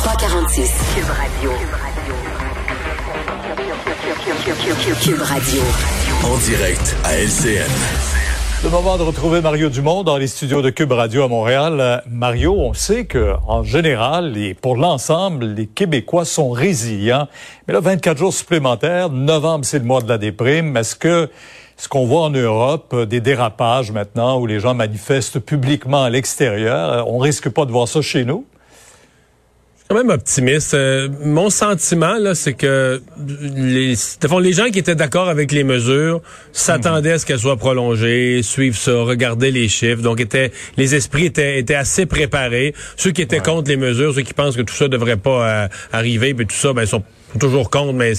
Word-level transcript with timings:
346. 0.00 0.70
Cube 0.94 1.04
Radio. 1.10 1.50
Cube 5.02 5.20
Radio. 5.20 5.62
En 6.24 6.38
direct 6.38 6.96
à 7.04 7.18
LCN. 7.18 7.70
Le 8.64 8.70
moment 8.70 8.96
de 8.96 9.02
retrouver 9.02 9.42
Mario 9.42 9.68
Dumont 9.68 10.02
dans 10.02 10.16
les 10.16 10.26
studios 10.26 10.62
de 10.62 10.70
Cube 10.70 10.92
Radio 10.92 11.24
à 11.24 11.28
Montréal. 11.28 11.80
Euh, 11.80 11.98
Mario, 12.10 12.54
on 12.54 12.72
sait 12.72 13.04
que 13.04 13.34
en 13.46 13.62
général 13.62 14.38
et 14.38 14.54
pour 14.54 14.76
l'ensemble, 14.76 15.44
les 15.44 15.66
Québécois 15.66 16.24
sont 16.24 16.50
résilients. 16.50 17.28
Mais 17.68 17.74
là, 17.74 17.80
24 17.80 18.16
jours 18.16 18.32
supplémentaires, 18.32 19.10
novembre, 19.10 19.66
c'est 19.66 19.80
le 19.80 19.84
mois 19.84 20.00
de 20.00 20.08
la 20.08 20.16
déprime. 20.16 20.78
Est-ce 20.78 20.96
que 20.96 21.28
ce 21.76 21.88
qu'on 21.88 22.06
voit 22.06 22.22
en 22.22 22.30
Europe, 22.30 22.94
euh, 22.94 23.04
des 23.04 23.20
dérapages 23.20 23.92
maintenant 23.92 24.40
où 24.40 24.46
les 24.46 24.60
gens 24.60 24.72
manifestent 24.72 25.40
publiquement 25.40 26.04
à 26.04 26.08
l'extérieur, 26.08 26.90
euh, 26.90 27.02
on 27.06 27.18
risque 27.18 27.50
pas 27.50 27.66
de 27.66 27.70
voir 27.70 27.86
ça 27.86 28.00
chez 28.00 28.24
nous? 28.24 28.46
Quand 29.90 29.96
même 29.96 30.10
optimiste. 30.10 30.74
Euh, 30.74 31.08
mon 31.24 31.50
sentiment, 31.50 32.14
là, 32.16 32.36
c'est 32.36 32.52
que 32.52 33.02
les, 33.18 33.94
les 34.40 34.52
gens 34.52 34.70
qui 34.70 34.78
étaient 34.78 34.94
d'accord 34.94 35.28
avec 35.28 35.50
les 35.50 35.64
mesures 35.64 36.22
s'attendaient 36.52 37.12
à 37.12 37.18
ce 37.18 37.26
qu'elles 37.26 37.40
soient 37.40 37.56
prolongées, 37.56 38.40
suivre 38.44 38.76
ça, 38.76 38.92
regarder 39.02 39.50
les 39.50 39.66
chiffres. 39.66 40.00
Donc, 40.00 40.20
étaient, 40.20 40.52
les 40.76 40.94
esprits 40.94 41.26
étaient, 41.26 41.58
étaient 41.58 41.74
assez 41.74 42.06
préparés. 42.06 42.72
Ceux 42.96 43.10
qui 43.10 43.20
étaient 43.20 43.40
contre 43.40 43.68
les 43.68 43.76
mesures, 43.76 44.14
ceux 44.14 44.22
qui 44.22 44.32
pensent 44.32 44.56
que 44.56 44.62
tout 44.62 44.74
ça 44.74 44.86
devrait 44.86 45.16
pas 45.16 45.64
euh, 45.64 45.68
arriver, 45.92 46.34
puis 46.34 46.46
tout 46.46 46.54
ça, 46.54 46.72
ben, 46.72 46.86
sont 46.86 47.02
toujours 47.38 47.70
contre, 47.70 47.92
mais 47.92 48.12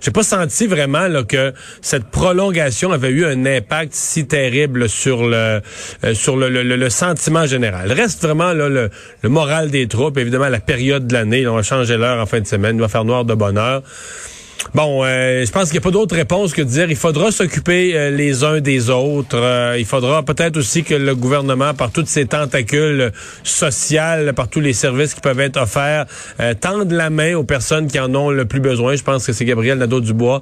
j'ai 0.00 0.10
pas 0.10 0.22
senti 0.22 0.66
vraiment 0.66 1.08
que 1.24 1.52
cette 1.82 2.04
prolongation 2.04 2.92
avait 2.92 3.10
eu 3.10 3.24
un 3.24 3.44
impact 3.46 3.92
si 3.94 4.26
terrible 4.26 4.88
sur 4.88 5.26
le 5.26 5.60
euh, 6.04 6.14
sur 6.14 6.36
le, 6.36 6.48
le, 6.48 6.90
sentiment 6.90 7.46
général. 7.46 7.92
Reste 7.92 8.22
vraiment 8.22 8.52
là, 8.52 8.68
le, 8.68 8.90
moral 9.28 9.70
des 9.70 9.86
troupes, 9.88 10.18
évidemment 10.18 10.48
la 10.48 10.60
période 10.60 11.06
de 11.06 11.12
l'année. 11.12 11.46
On 11.46 11.56
va 11.56 11.62
changer 11.62 11.96
l'heure 11.96 12.20
en 12.20 12.26
fin 12.26 12.40
de 12.40 12.46
semaine, 12.46 12.76
il 12.76 12.80
va 12.80 12.88
faire 12.88 13.04
noir 13.04 13.24
de 13.24 13.34
bonne 13.34 13.58
heure. 13.58 13.82
Bon, 14.72 15.04
euh, 15.04 15.44
je 15.44 15.50
pense 15.52 15.64
qu'il 15.64 15.74
n'y 15.74 15.78
a 15.78 15.82
pas 15.82 15.90
d'autre 15.90 16.14
réponse 16.14 16.52
que 16.52 16.62
de 16.62 16.68
dire 16.68 16.90
il 16.90 16.96
faudra 16.96 17.30
s'occuper 17.30 17.92
euh, 17.94 18.10
les 18.10 18.44
uns 18.44 18.60
des 18.60 18.90
autres. 18.90 19.36
Euh, 19.36 19.76
il 19.78 19.84
faudra 19.84 20.22
peut-être 20.22 20.56
aussi 20.56 20.82
que 20.82 20.94
le 20.94 21.14
gouvernement, 21.14 21.74
par 21.74 21.90
toutes 21.90 22.08
ses 22.08 22.26
tentacules 22.26 23.12
sociales, 23.42 24.32
par 24.32 24.48
tous 24.48 24.60
les 24.60 24.72
services 24.72 25.14
qui 25.14 25.20
peuvent 25.20 25.40
être 25.40 25.58
offerts, 25.58 26.06
tende 26.60 26.90
la 26.92 27.10
main 27.10 27.34
aux 27.34 27.44
personnes 27.44 27.86
qui 27.88 27.98
en 28.00 28.14
ont 28.14 28.30
le 28.30 28.44
plus 28.44 28.60
besoin. 28.60 28.96
Je 28.96 29.02
pense 29.02 29.26
que 29.26 29.32
c'est 29.32 29.44
Gabriel 29.44 29.78
Nadeau-Dubois 29.78 30.40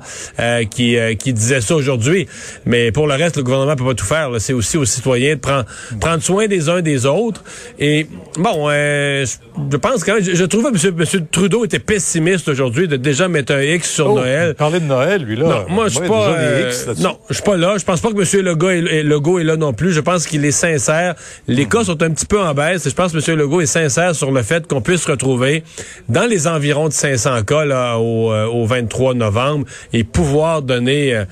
qui, 0.70 0.96
qui 1.18 1.32
disait 1.32 1.60
ça 1.60 1.74
aujourd'hui. 1.74 2.28
Mais 2.66 2.92
pour 2.92 3.06
le 3.06 3.14
reste, 3.14 3.36
le 3.36 3.42
gouvernement 3.42 3.76
peut 3.76 3.84
pas 3.84 3.94
tout 3.94 4.04
faire. 4.04 4.30
C'est 4.38 4.52
aussi 4.52 4.76
aux 4.76 4.84
citoyens 4.84 5.34
de 5.34 5.40
prendre, 5.40 5.64
prendre 6.00 6.22
soin 6.22 6.46
des 6.46 6.68
uns 6.68 6.82
des 6.82 7.06
autres. 7.06 7.42
Et 7.78 8.06
bon, 8.36 8.68
je, 8.68 9.76
pense 9.76 10.04
quand 10.04 10.14
même, 10.14 10.24
je, 10.24 10.44
trouvais 10.44 10.70
que 10.70 10.86
M. 10.88 11.26
Trudeau 11.30 11.64
était 11.64 11.78
pessimiste 11.78 12.48
aujourd'hui 12.48 12.88
de 12.88 12.96
déjà 12.96 13.28
mettre 13.28 13.54
un 13.54 13.62
X 13.62 13.90
sur 13.90 14.11
Noël. 14.14 14.54
Parler 14.54 14.80
de 14.80 14.84
Noël, 14.84 15.22
lui, 15.22 15.36
là. 15.36 15.44
Non, 15.46 15.64
moi, 15.68 15.88
je 15.88 15.98
suis 15.98 16.08
pas. 16.08 16.28
Euh, 16.28 16.72
non, 17.00 17.18
je 17.28 17.34
suis 17.34 17.42
pas 17.42 17.56
là. 17.56 17.76
Je 17.78 17.84
pense 17.84 18.00
pas 18.00 18.10
que 18.10 18.36
M. 18.36 18.44
Legault 18.44 18.70
est, 18.70 19.02
Legault 19.02 19.38
est 19.38 19.44
là 19.44 19.56
non 19.56 19.72
plus. 19.72 19.92
Je 19.92 20.00
pense 20.00 20.26
qu'il 20.26 20.44
est 20.44 20.50
sincère. 20.50 21.14
Les 21.48 21.66
cas 21.66 21.84
sont 21.84 22.02
un 22.02 22.10
petit 22.10 22.26
peu 22.26 22.40
en 22.40 22.54
baisse. 22.54 22.88
Je 22.88 22.94
pense 22.94 23.12
que 23.12 23.30
M. 23.30 23.38
Legault 23.38 23.60
est 23.60 23.66
sincère 23.66 24.14
sur 24.14 24.30
le 24.32 24.42
fait 24.42 24.66
qu'on 24.66 24.80
puisse 24.80 25.06
retrouver 25.06 25.62
dans 26.08 26.28
les 26.28 26.46
environs 26.46 26.88
de 26.88 26.92
500 26.92 27.42
cas 27.44 27.64
là, 27.64 27.98
au, 27.98 28.32
euh, 28.32 28.46
au 28.46 28.66
23 28.66 29.14
novembre 29.14 29.66
et 29.92 30.04
pouvoir 30.04 30.62
donner, 30.62 31.14
euh, 31.14 31.24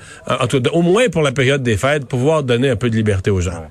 au 0.73 0.81
moins 0.81 1.09
pour 1.09 1.21
la 1.21 1.31
période 1.31 1.63
des 1.63 1.77
fêtes, 1.77 2.05
pouvoir 2.05 2.43
donner 2.43 2.69
un 2.69 2.75
peu 2.75 2.89
de 2.89 2.95
liberté 2.95 3.31
aux 3.31 3.41
gens. 3.41 3.65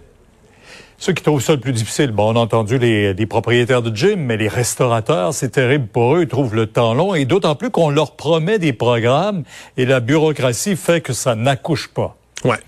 Ceux 1.00 1.14
qui 1.14 1.22
trouvent 1.22 1.42
ça 1.42 1.54
le 1.54 1.60
plus 1.60 1.72
difficile, 1.72 2.10
bon, 2.10 2.34
on 2.34 2.36
a 2.36 2.40
entendu 2.40 2.78
les, 2.78 3.26
propriétaires 3.26 3.80
de 3.80 3.94
gym, 3.94 4.20
mais 4.20 4.36
les 4.36 4.48
restaurateurs, 4.48 5.32
c'est 5.32 5.48
terrible 5.48 5.86
pour 5.86 6.14
eux, 6.14 6.22
ils 6.24 6.28
trouvent 6.28 6.54
le 6.54 6.66
temps 6.66 6.92
long, 6.92 7.14
et 7.14 7.24
d'autant 7.24 7.54
plus 7.54 7.70
qu'on 7.70 7.88
leur 7.88 8.16
promet 8.16 8.58
des 8.58 8.74
programmes, 8.74 9.44
et 9.78 9.86
la 9.86 10.00
bureaucratie 10.00 10.76
fait 10.76 11.00
que 11.00 11.14
ça 11.14 11.34
n'accouche 11.34 11.88
pas. 11.88 12.18
Ouais. 12.44 12.58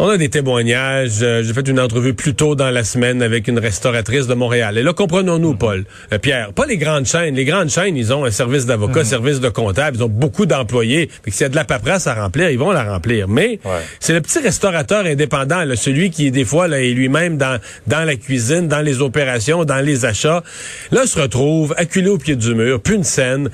On 0.00 0.08
a 0.08 0.16
des 0.16 0.28
témoignages. 0.28 1.18
Euh, 1.22 1.42
j'ai 1.42 1.52
fait 1.52 1.66
une 1.66 1.80
entrevue 1.80 2.14
plus 2.14 2.32
tôt 2.32 2.54
dans 2.54 2.70
la 2.70 2.84
semaine 2.84 3.20
avec 3.20 3.48
une 3.48 3.58
restauratrice 3.58 4.28
de 4.28 4.34
Montréal. 4.34 4.78
Et 4.78 4.84
là, 4.84 4.92
comprenons-nous, 4.92 5.56
Paul, 5.56 5.86
euh, 6.12 6.18
Pierre, 6.18 6.52
pas 6.52 6.66
les 6.66 6.76
grandes 6.76 7.06
chaînes. 7.06 7.34
Les 7.34 7.44
grandes 7.44 7.68
chaînes, 7.68 7.96
ils 7.96 8.12
ont 8.12 8.24
un 8.24 8.30
service 8.30 8.64
d'avocat, 8.64 9.00
un 9.00 9.02
mhm. 9.02 9.08
service 9.08 9.40
de 9.40 9.48
comptable, 9.48 9.96
ils 9.96 10.04
ont 10.04 10.08
beaucoup 10.08 10.46
d'employés. 10.46 11.10
S'il 11.26 11.40
y 11.40 11.44
a 11.46 11.48
de 11.48 11.56
la 11.56 11.64
paperasse 11.64 12.06
à 12.06 12.14
remplir, 12.14 12.48
ils 12.48 12.60
vont 12.60 12.70
la 12.70 12.84
remplir. 12.84 13.26
Mais 13.26 13.58
c'est 13.98 14.12
le 14.12 14.20
petit 14.20 14.38
restaurateur 14.38 15.04
indépendant, 15.04 15.64
là, 15.64 15.74
celui 15.74 16.10
qui, 16.10 16.30
des 16.30 16.44
fois, 16.44 16.68
là, 16.68 16.80
est 16.80 16.92
lui-même 16.92 17.36
dans, 17.36 17.58
dans 17.88 18.04
la 18.04 18.14
cuisine, 18.14 18.68
dans 18.68 18.82
les 18.82 19.02
opérations, 19.02 19.64
dans 19.64 19.84
les 19.84 20.04
achats. 20.04 20.44
Là, 20.92 21.06
se 21.06 21.20
retrouve 21.20 21.74
acculé 21.76 22.08
au 22.08 22.18
pied 22.18 22.36
du 22.36 22.54
mur, 22.54 22.80
plus 22.80 22.94
une 22.94 23.04
scène. 23.04 23.50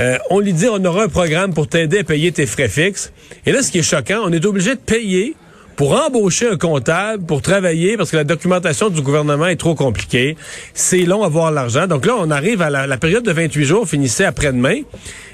Euh, 0.00 0.18
on 0.30 0.40
lui 0.40 0.52
dit, 0.52 0.66
on 0.68 0.84
aura 0.84 1.04
un 1.04 1.08
programme 1.08 1.54
pour 1.54 1.68
t'aider 1.68 2.00
à 2.00 2.04
payer 2.04 2.32
tes 2.32 2.46
frais 2.46 2.68
fixes. 2.68 3.12
Et 3.46 3.52
là, 3.52 3.62
ce 3.62 3.70
qui 3.70 3.78
est 3.78 3.88
choquant, 3.88 4.22
on 4.24 4.32
est 4.32 4.44
obligé 4.44 4.74
de 4.74 4.80
payer 4.80 5.36
pour 5.76 5.92
embaucher 5.92 6.48
un 6.48 6.56
comptable, 6.56 7.24
pour 7.24 7.42
travailler, 7.42 7.96
parce 7.96 8.10
que 8.10 8.16
la 8.16 8.24
documentation 8.24 8.88
du 8.88 9.02
gouvernement 9.02 9.46
est 9.46 9.56
trop 9.56 9.74
compliquée. 9.74 10.36
C'est 10.74 11.02
long 11.02 11.22
à 11.22 11.26
avoir 11.26 11.50
l'argent. 11.52 11.86
Donc 11.86 12.06
là, 12.06 12.14
on 12.18 12.30
arrive 12.30 12.62
à 12.62 12.70
la, 12.70 12.86
la 12.86 12.96
période 12.96 13.24
de 13.24 13.32
28 13.32 13.64
jours, 13.64 13.88
finissait 13.88 14.24
après-demain. 14.24 14.80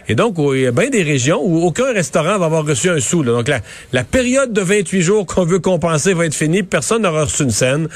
Et 0.08 0.14
donc, 0.14 0.36
il 0.38 0.60
y 0.60 0.66
a 0.66 0.72
bien 0.72 0.90
des 0.90 1.02
régions 1.02 1.40
où 1.42 1.62
aucun 1.62 1.92
restaurant 1.92 2.38
va 2.38 2.46
avoir 2.46 2.66
reçu 2.66 2.90
un 2.90 2.98
sou. 2.98 3.22
Donc, 3.22 3.48
la, 3.48 3.60
la, 3.92 4.04
période 4.04 4.52
de 4.52 4.60
28 4.60 5.02
jours 5.02 5.26
qu'on 5.26 5.44
veut 5.44 5.60
compenser 5.60 6.12
va 6.12 6.26
être 6.26 6.34
finie. 6.34 6.62
Personne 6.62 7.02
n'aura 7.02 7.24
reçu 7.24 7.44
une 7.44 7.50
scène. 7.50 7.88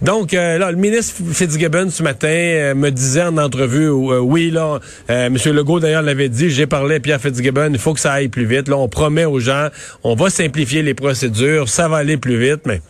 Donc, 0.00 0.34
euh, 0.34 0.58
là, 0.58 0.70
le 0.70 0.76
ministre 0.76 1.22
Fitzgibbon, 1.32 1.90
ce 1.90 2.02
matin, 2.02 2.28
euh, 2.28 2.74
me 2.74 2.90
disait 2.90 3.22
en 3.22 3.36
entrevue, 3.38 3.86
euh, 3.86 4.18
oui, 4.18 4.50
là, 4.50 4.80
M. 5.08 5.36
Legault, 5.44 5.78
d'ailleurs, 5.78 6.02
l'avait 6.02 6.28
dit, 6.28 6.50
j'ai 6.50 6.66
parlé 6.66 6.96
à 6.96 7.00
Pierre 7.00 7.20
Fitzgibbon, 7.20 7.70
il 7.72 7.78
faut 7.78 7.94
que 7.94 8.00
ça 8.00 8.12
aille 8.12 8.28
plus 8.28 8.46
vite. 8.46 8.68
Là, 8.68 8.76
on 8.78 8.88
promet 8.88 9.26
aux 9.26 9.38
gens, 9.38 9.68
on 10.02 10.14
va 10.14 10.30
simplifier 10.30 10.82
les 10.82 10.94
procédures, 10.94 11.68
va 11.88 11.98
aller 11.98 12.16
plus 12.16 12.38
vite, 12.38 12.62
mais 12.66 12.80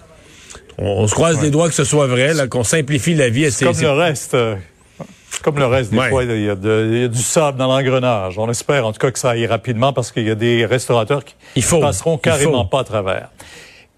on, 0.78 1.06
se 1.06 1.14
croise 1.14 1.40
les 1.42 1.50
doigts 1.50 1.68
que 1.68 1.74
ce 1.74 1.84
soit 1.84 2.06
vrai, 2.06 2.32
qu'on 2.48 2.64
simplifie 2.64 3.14
la 3.14 3.28
vie. 3.28 3.50
C'est 3.50 3.64
comme 3.64 3.80
le 3.80 3.90
reste. 3.90 4.36
Comme 5.42 5.58
le 5.58 5.66
reste, 5.66 5.90
des 5.90 6.00
fois, 6.08 6.22
il 6.24 6.44
y, 6.44 6.50
a 6.50 7.08
du 7.08 7.22
sable 7.22 7.58
dans 7.58 7.66
l'engrenage. 7.66 8.38
On 8.38 8.48
espère 8.48 8.86
en 8.86 8.92
tout 8.92 8.98
cas 8.98 9.10
que 9.10 9.18
ça 9.18 9.30
aille 9.30 9.46
rapidement 9.46 9.92
parce 9.92 10.12
qu'il 10.12 10.26
y 10.26 10.30
a 10.30 10.34
des 10.34 10.64
restaurateurs 10.66 11.24
qui 11.24 11.34
il 11.56 11.64
passeront 11.64 12.18
carrément 12.18 12.64
pas 12.64 12.80
à 12.80 12.84
travers. 12.84 13.28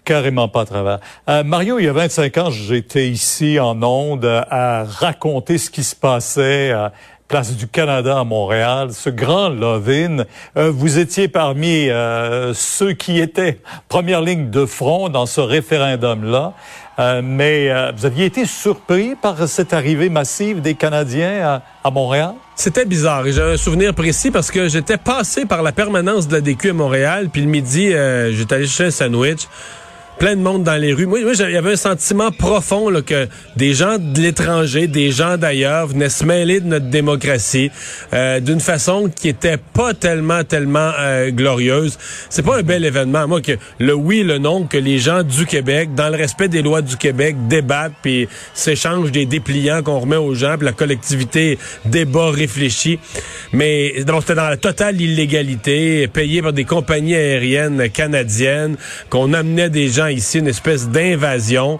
Carrément 0.03 0.47
pas 0.47 0.61
à 0.61 0.65
travers. 0.65 0.99
Euh, 1.29 1.43
Mario, 1.43 1.79
il 1.79 1.85
y 1.85 1.87
a 1.87 1.93
25 1.93 2.37
ans, 2.37 2.51
j'étais 2.51 3.09
ici 3.09 3.59
en 3.59 3.81
Onde 3.81 4.25
à 4.25 4.83
raconter 4.83 5.57
ce 5.57 5.69
qui 5.71 5.83
se 5.83 5.95
passait 5.95 6.71
à 6.71 6.93
Place 7.27 7.55
du 7.55 7.67
Canada 7.67 8.19
à 8.19 8.23
Montréal, 8.23 8.89
ce 8.93 9.09
grand 9.09 9.49
love-in. 9.49 10.25
Euh, 10.57 10.71
vous 10.71 10.99
étiez 10.99 11.27
parmi 11.27 11.89
euh, 11.89 12.53
ceux 12.53 12.93
qui 12.93 13.19
étaient 13.19 13.59
première 13.89 14.21
ligne 14.21 14.51
de 14.51 14.65
front 14.65 15.09
dans 15.09 15.25
ce 15.25 15.41
référendum-là. 15.41 16.53
Euh, 16.97 17.21
mais 17.23 17.69
euh, 17.69 17.91
vous 17.95 18.05
aviez 18.05 18.25
été 18.25 18.45
surpris 18.45 19.15
par 19.15 19.47
cette 19.47 19.73
arrivée 19.73 20.09
massive 20.09 20.61
des 20.61 20.75
Canadiens 20.75 21.61
à, 21.83 21.91
Montréal? 21.91 22.35
C'était 22.55 22.85
bizarre. 22.85 23.23
J'ai 23.25 23.41
un 23.41 23.57
souvenir 23.57 23.93
précis 23.93 24.31
parce 24.31 24.49
que 24.49 24.69
j'étais 24.69 24.97
passé 24.97 25.45
par 25.45 25.61
la 25.61 25.73
permanence 25.73 26.27
de 26.27 26.35
la 26.35 26.41
DQ 26.41 26.69
à 26.69 26.73
Montréal, 26.73 27.29
puis 27.31 27.41
le 27.41 27.47
midi, 27.47 27.93
euh, 27.93 28.31
j'étais 28.31 28.55
allé 28.55 28.67
chercher 28.67 28.85
un 28.85 28.91
sandwich 28.91 29.47
plein 30.17 30.35
de 30.35 30.41
monde 30.41 30.63
dans 30.63 30.75
les 30.75 30.93
rues. 30.93 31.05
Moi, 31.05 31.21
moi 31.21 31.33
il 31.33 31.51
y 31.51 31.57
avait 31.57 31.73
un 31.73 31.77
sentiment 31.77 32.31
profond 32.31 32.89
là, 32.89 33.01
que 33.01 33.27
des 33.55 33.73
gens 33.73 33.97
de 33.97 34.21
l'étranger, 34.21 34.87
des 34.87 35.11
gens 35.11 35.37
d'ailleurs 35.37 35.87
venaient 35.87 36.09
se 36.09 36.23
mêler 36.25 36.59
de 36.59 36.67
notre 36.67 36.89
démocratie 36.89 37.71
euh, 38.13 38.39
d'une 38.39 38.59
façon 38.59 39.09
qui 39.13 39.29
était 39.29 39.57
pas 39.57 39.93
tellement, 39.93 40.43
tellement 40.43 40.91
euh, 40.99 41.31
glorieuse. 41.31 41.97
C'est 42.29 42.43
pas 42.43 42.59
un 42.59 42.63
bel 42.63 42.85
événement. 42.85 43.27
Moi, 43.27 43.41
que 43.41 43.53
le 43.79 43.93
oui, 43.93 44.23
le 44.23 44.37
non, 44.37 44.63
que 44.63 44.77
les 44.77 44.99
gens 44.99 45.23
du 45.23 45.45
Québec, 45.45 45.93
dans 45.95 46.09
le 46.09 46.15
respect 46.15 46.47
des 46.47 46.61
lois 46.61 46.81
du 46.81 46.97
Québec, 46.97 47.35
débattent 47.47 47.93
puis 48.01 48.27
s'échangent 48.53 49.11
des 49.11 49.25
dépliants 49.25 49.83
qu'on 49.83 49.99
remet 49.99 50.15
aux 50.15 50.33
gens, 50.33 50.55
puis 50.57 50.65
la 50.65 50.73
collectivité 50.73 51.57
débat, 51.85 52.31
réfléchit. 52.31 52.99
Mais 53.51 54.03
donc 54.03 54.21
c'était 54.21 54.35
dans 54.35 54.49
la 54.49 54.57
totale 54.57 54.99
illégalité, 54.99 56.07
payé 56.07 56.41
par 56.41 56.53
des 56.53 56.65
compagnies 56.65 57.15
aériennes 57.15 57.89
canadiennes, 57.89 58.77
qu'on 59.09 59.33
amenait 59.33 59.69
des 59.69 59.89
gens 59.89 60.04
ici 60.09 60.39
une 60.39 60.47
espèce 60.47 60.87
d'invasion. 60.89 61.79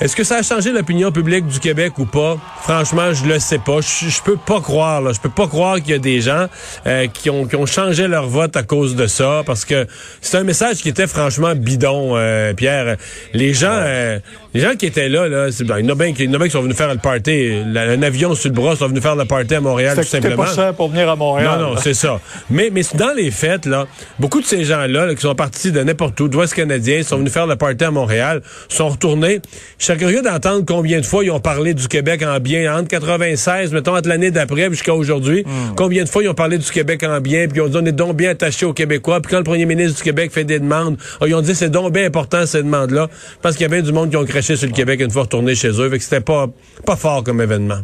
Est-ce 0.00 0.16
que 0.16 0.24
ça 0.24 0.38
a 0.38 0.42
changé 0.42 0.72
l'opinion 0.72 1.12
publique 1.12 1.46
du 1.46 1.60
Québec 1.60 1.98
ou 1.98 2.04
pas? 2.04 2.36
Franchement, 2.62 3.14
je 3.14 3.26
le 3.26 3.38
sais 3.38 3.60
pas. 3.60 3.80
Je, 3.80 4.22
peux 4.22 4.36
pas 4.36 4.60
croire. 4.60 5.00
Là. 5.00 5.12
Je 5.12 5.20
peux 5.20 5.28
pas 5.28 5.46
croire 5.46 5.76
qu'il 5.76 5.90
y 5.90 5.94
a 5.94 5.98
des 5.98 6.20
gens 6.20 6.46
euh, 6.86 7.06
qui, 7.06 7.30
ont, 7.30 7.46
qui 7.46 7.54
ont 7.54 7.64
changé 7.64 8.08
leur 8.08 8.26
vote 8.26 8.56
à 8.56 8.64
cause 8.64 8.96
de 8.96 9.06
ça, 9.06 9.42
parce 9.46 9.64
que 9.64 9.86
c'est 10.20 10.36
un 10.36 10.42
message 10.42 10.82
qui 10.82 10.88
était 10.88 11.06
franchement 11.06 11.54
bidon, 11.54 12.16
euh, 12.16 12.54
Pierre. 12.54 12.96
Les 13.34 13.54
gens, 13.54 13.70
euh, 13.70 14.18
Les 14.54 14.60
gens 14.60 14.76
qui 14.76 14.86
étaient 14.86 15.08
là, 15.08 15.28
là, 15.28 15.50
c'est, 15.50 15.64
ben, 15.64 15.80
il 15.80 15.84
y 15.84 15.88
en 15.88 15.92
a 15.92 15.96
bien 15.96 16.12
qui, 16.12 16.28
qui 16.28 16.50
sont 16.50 16.62
venus 16.62 16.76
faire 16.76 16.92
le 16.92 17.00
party, 17.00 17.50
un 17.74 18.02
avion 18.02 18.36
sur 18.36 18.50
le 18.50 18.54
bras, 18.54 18.76
sont 18.76 18.86
venus 18.86 19.02
faire 19.02 19.16
le 19.16 19.24
party 19.24 19.56
à 19.56 19.60
Montréal, 19.60 19.96
tout 19.96 20.04
simplement. 20.04 20.44
pas 20.44 20.54
cher 20.54 20.74
pour 20.74 20.90
venir 20.90 21.10
à 21.10 21.16
Montréal. 21.16 21.58
Non, 21.58 21.70
non, 21.70 21.76
c'est 21.76 21.92
ça. 21.92 22.20
Mais, 22.50 22.70
mais 22.72 22.82
dans 22.94 23.12
les 23.16 23.32
fêtes, 23.32 23.66
là, 23.66 23.88
beaucoup 24.20 24.40
de 24.40 24.46
ces 24.46 24.64
gens-là, 24.64 25.12
qui 25.16 25.22
sont 25.22 25.34
partis 25.34 25.72
de 25.72 25.80
n'importe 25.80 26.20
où, 26.20 26.28
d'Ouest 26.28 26.54
canadien, 26.54 27.02
sont 27.02 27.18
venus 27.18 27.32
faire 27.32 27.48
le 27.48 27.56
party 27.56 27.82
à 27.82 27.90
Montréal, 27.90 28.42
sont 28.68 28.90
retournés. 28.90 29.40
Je 29.80 29.86
suis 29.86 29.96
curieux 29.96 30.22
d'entendre 30.22 30.64
combien 30.64 31.00
de 31.00 31.04
fois 31.04 31.24
ils 31.24 31.32
ont 31.32 31.40
parlé 31.40 31.74
du 31.74 31.88
Québec 31.88 32.22
en 32.22 32.38
bien, 32.38 32.78
entre 32.78 32.86
96, 32.86 33.72
mettons, 33.72 33.96
entre 33.96 34.08
l'année 34.08 34.30
d'après 34.30 34.70
jusqu'à 34.70 34.94
aujourd'hui. 34.94 35.42
Hmm. 35.44 35.74
Combien 35.74 36.04
de 36.04 36.08
fois 36.08 36.22
ils 36.22 36.28
ont 36.28 36.34
parlé 36.34 36.58
du 36.58 36.70
Québec 36.70 37.02
en 37.02 37.20
bien, 37.20 37.48
puis 37.48 37.58
ils 37.58 37.60
ont 37.60 37.68
dit 37.68 37.76
on 37.76 37.86
est 37.86 37.90
donc 37.90 38.16
bien 38.16 38.30
attachés 38.30 38.66
aux 38.66 38.72
Québécois. 38.72 39.20
Puis 39.20 39.32
quand 39.32 39.38
le 39.38 39.44
premier 39.44 39.66
ministre 39.66 39.96
du 39.96 40.04
Québec 40.04 40.30
fait 40.32 40.44
des 40.44 40.60
demandes, 40.60 40.96
oh, 41.20 41.26
ils 41.26 41.34
ont 41.34 41.40
dit 41.40 41.56
c'est 41.56 41.70
donc 41.70 41.92
bien 41.92 42.04
important 42.04 42.46
ces 42.46 42.62
demandes-là. 42.62 43.08
Parce 43.42 43.56
qu'il 43.56 43.62
y 43.62 43.66
a 43.66 43.68
bien 43.68 43.82
du 43.82 43.92
monde 43.92 44.10
qui 44.10 44.16
ont 44.16 44.24
craché 44.44 44.56
sur 44.56 44.68
le 44.68 44.74
Québec 44.74 45.00
une 45.00 45.10
fois 45.10 45.22
retourné 45.22 45.54
chez 45.54 45.70
eux. 45.70 45.88
Fait 45.88 45.96
que 45.96 46.04
c'était 46.04 46.20
pas, 46.20 46.48
pas 46.84 46.96
fort 46.96 47.24
comme 47.24 47.40
événement. 47.40 47.80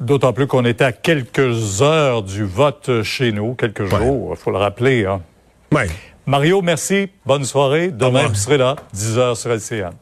D'autant 0.00 0.32
plus 0.32 0.46
qu'on 0.46 0.64
était 0.64 0.84
à 0.84 0.92
quelques 0.92 1.82
heures 1.82 2.22
du 2.22 2.44
vote 2.44 3.02
chez 3.02 3.32
nous, 3.32 3.54
quelques 3.54 3.84
jours, 3.84 4.32
il 4.32 4.36
faut 4.42 4.50
le 4.50 4.56
rappeler. 4.56 5.04
Hein. 5.04 5.20
Mario, 6.24 6.62
merci. 6.62 7.10
Bonne 7.26 7.44
soirée. 7.44 7.90
Demain, 7.90 8.26
vous 8.28 8.34
serez 8.34 8.56
là, 8.56 8.76
10 8.94 9.18
heures 9.18 9.36
sur 9.36 9.50
LCN. 9.50 9.92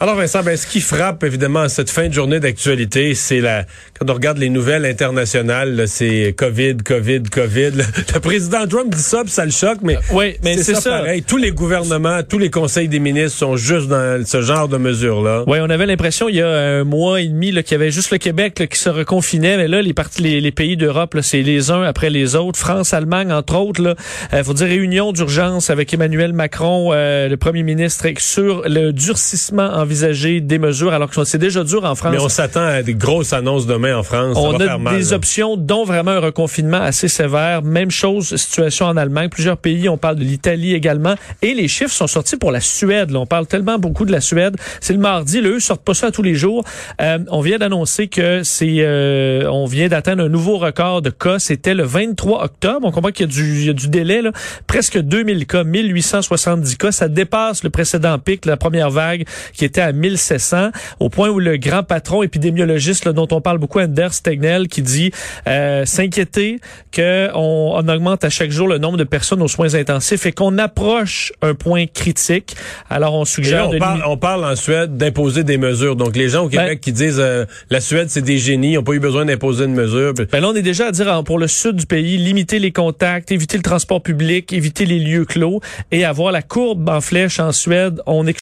Alors 0.00 0.14
Vincent, 0.14 0.44
ben, 0.44 0.56
ce 0.56 0.64
qui 0.64 0.80
frappe 0.80 1.24
évidemment 1.24 1.68
cette 1.68 1.90
fin 1.90 2.06
de 2.06 2.14
journée 2.14 2.38
d'actualité, 2.38 3.16
c'est 3.16 3.40
la 3.40 3.64
quand 3.98 4.08
on 4.08 4.14
regarde 4.14 4.38
les 4.38 4.48
nouvelles 4.48 4.84
internationales, 4.84 5.88
c'est 5.88 6.36
Covid, 6.36 6.76
Covid, 6.84 7.24
Covid. 7.24 7.72
Le, 8.14 8.20
président 8.20 8.64
Trump 8.68 8.94
dit 8.94 9.02
ça, 9.02 9.22
puis 9.22 9.32
ça 9.32 9.44
le 9.44 9.50
choque, 9.50 9.78
mais 9.82 9.98
oui, 10.12 10.36
mais 10.44 10.56
c'est 10.58 10.76
ça, 10.76 10.90
pareil. 10.90 11.24
Tous 11.24 11.36
les 11.36 11.50
gouvernements, 11.50 12.22
tous 12.22 12.38
les 12.38 12.48
conseils 12.48 12.86
des 12.86 13.00
ministres 13.00 13.38
sont 13.38 13.56
juste 13.56 13.88
dans 13.88 14.24
ce 14.24 14.40
genre 14.40 14.68
de 14.68 14.76
mesures-là. 14.76 15.42
Oui, 15.48 15.58
on 15.60 15.68
avait 15.68 15.86
l'impression 15.86 16.28
il 16.28 16.36
y 16.36 16.42
a 16.42 16.48
un 16.48 16.84
mois 16.84 17.20
et 17.20 17.26
demi 17.26 17.50
qu'il 17.64 17.72
y 17.72 17.74
avait 17.74 17.90
juste 17.90 18.12
le 18.12 18.18
Québec 18.18 18.68
qui 18.70 18.78
se 18.78 18.90
reconfinait, 18.90 19.56
mais 19.56 19.66
là 19.66 19.82
les 19.82 19.94
parties, 19.94 20.22
les, 20.40 20.52
pays 20.52 20.76
d'Europe, 20.76 21.16
c'est 21.22 21.42
les 21.42 21.72
uns 21.72 21.82
après 21.82 22.10
les 22.10 22.36
autres. 22.36 22.58
France, 22.58 22.94
Allemagne, 22.94 23.32
entre 23.32 23.56
autres. 23.56 23.82
Là, 23.82 23.96
euh, 24.32 24.44
faut 24.44 24.54
dire 24.54 24.68
réunion 24.68 25.10
d'urgence 25.10 25.70
avec 25.70 25.92
Emmanuel 25.92 26.32
Macron, 26.32 26.90
euh, 26.92 27.28
le 27.28 27.36
premier 27.36 27.64
ministre, 27.64 28.06
sur 28.18 28.62
le 28.68 28.92
durcissement 28.92 29.70
en 29.74 29.87
envisager 29.88 30.42
des 30.42 30.58
mesures 30.58 30.92
alors 30.92 31.08
que 31.08 31.24
c'est 31.24 31.38
déjà 31.38 31.64
dur 31.64 31.84
en 31.84 31.94
France. 31.94 32.12
Mais 32.12 32.20
on 32.20 32.28
s'attend 32.28 32.60
à 32.60 32.82
des 32.82 32.94
grosses 32.94 33.32
annonces 33.32 33.66
demain 33.66 33.96
en 33.96 34.02
France. 34.02 34.36
On 34.38 34.60
a 34.60 34.94
des 34.94 35.14
options, 35.14 35.56
dont 35.56 35.84
vraiment 35.84 36.10
un 36.10 36.20
reconfinement 36.20 36.82
assez 36.82 37.08
sévère. 37.08 37.62
Même 37.62 37.90
chose, 37.90 38.36
situation 38.36 38.84
en 38.84 38.98
Allemagne. 38.98 39.30
Plusieurs 39.30 39.56
pays, 39.56 39.88
on 39.88 39.96
parle 39.96 40.16
de 40.16 40.24
l'Italie 40.24 40.74
également. 40.74 41.14
Et 41.40 41.54
les 41.54 41.68
chiffres 41.68 41.94
sont 41.94 42.06
sortis 42.06 42.36
pour 42.36 42.52
la 42.52 42.60
Suède. 42.60 43.14
on 43.16 43.24
parle 43.24 43.46
tellement 43.46 43.78
beaucoup 43.78 44.04
de 44.04 44.12
la 44.12 44.20
Suède. 44.20 44.56
C'est 44.80 44.92
le 44.92 44.98
mardi. 44.98 45.40
Là, 45.40 45.48
eux 45.48 45.60
sortent 45.60 45.84
pas 45.84 45.94
ça 45.94 46.10
tous 46.10 46.22
les 46.22 46.34
jours. 46.34 46.64
Euh, 47.00 47.18
on 47.30 47.40
vient 47.40 47.56
d'annoncer 47.56 48.08
que 48.08 48.42
c'est, 48.42 48.80
euh, 48.80 49.48
on 49.50 49.64
vient 49.64 49.88
d'atteindre 49.88 50.24
un 50.24 50.28
nouveau 50.28 50.58
record 50.58 51.00
de 51.00 51.10
cas. 51.10 51.38
C'était 51.38 51.74
le 51.74 51.84
23 51.84 52.44
octobre. 52.44 52.86
On 52.86 52.90
comprend 52.90 53.10
qu'il 53.10 53.26
y 53.26 53.30
a 53.30 53.32
du, 53.32 53.60
il 53.60 53.66
y 53.66 53.70
a 53.70 53.72
du 53.72 53.88
délai. 53.88 54.20
Là. 54.20 54.32
Presque 54.66 54.98
2000 54.98 55.46
cas, 55.46 55.64
1870 55.64 56.76
cas. 56.76 56.92
Ça 56.92 57.08
dépasse 57.08 57.64
le 57.64 57.70
précédent 57.70 58.18
pic, 58.18 58.44
la 58.44 58.58
première 58.58 58.90
vague, 58.90 59.24
qui 59.54 59.64
était 59.64 59.77
à 59.80 59.92
1700, 59.92 60.70
au 61.00 61.08
point 61.08 61.28
où 61.28 61.38
le 61.38 61.56
grand 61.56 61.82
patron 61.82 62.22
épidémiologiste 62.22 63.08
dont 63.08 63.28
on 63.30 63.40
parle 63.40 63.58
beaucoup, 63.58 63.80
Anders 63.80 64.14
Stegnell, 64.14 64.68
qui 64.68 64.82
dit 64.82 65.10
euh, 65.46 65.84
s'inquiéter 65.84 66.60
qu'on 66.94 67.74
on 67.76 67.88
augmente 67.88 68.24
à 68.24 68.30
chaque 68.30 68.50
jour 68.50 68.68
le 68.68 68.78
nombre 68.78 68.96
de 68.96 69.04
personnes 69.04 69.42
aux 69.42 69.48
soins 69.48 69.74
intensifs 69.74 70.26
et 70.26 70.32
qu'on 70.32 70.58
approche 70.58 71.32
un 71.42 71.54
point 71.54 71.86
critique. 71.86 72.56
Alors 72.90 73.14
on 73.14 73.24
suggère... 73.24 73.68
on, 73.68 73.78
parle, 73.78 74.02
on, 74.06 74.16
parle, 74.16 74.44
en 74.44 74.56
Suède 74.56 74.96
d'imposer 74.96 75.44
des 75.44 75.58
mesures. 75.58 75.96
Donc 75.96 76.16
les 76.16 76.28
gens 76.28 76.44
au 76.44 76.48
Québec 76.48 76.68
ben- 76.68 76.78
qui 76.78 76.92
disent 76.92 77.20
euh, 77.20 77.44
la 77.70 77.80
Suède 77.80 78.08
c'est 78.10 78.22
des 78.22 78.38
génies, 78.38 78.72
ils 78.72 78.74
n'ont 78.76 78.82
pas 78.82 78.92
eu 78.92 79.00
besoin 79.00 79.24
d'imposer 79.24 79.64
une 79.64 79.74
mesure. 79.74 80.14
Ben 80.14 80.40
là 80.40 80.48
on 80.48 80.54
est 80.54 80.62
déjà 80.62 80.86
à 80.86 80.92
dire 80.92 81.22
pour 81.24 81.38
le 81.38 81.48
sud 81.48 81.76
du 81.76 81.86
pays, 81.86 82.16
limiter 82.16 82.58
les 82.58 82.72
contacts, 82.72 83.32
éviter 83.32 83.56
le 83.56 83.62
transport 83.62 84.02
public, 84.02 84.52
éviter 84.52 84.84
les 84.84 84.98
lieux 84.98 85.24
clos 85.24 85.60
et 85.90 86.04
avoir 86.04 86.32
la 86.32 86.42
courbe 86.42 86.88
en 86.88 87.00
flèche 87.00 87.40
en 87.40 87.52
Suède. 87.52 88.00
On 88.06 88.26